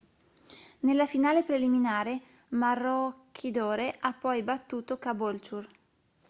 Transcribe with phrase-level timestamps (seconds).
[0.79, 5.69] nella finale preliminare maroochydore ha poi battuto caboolture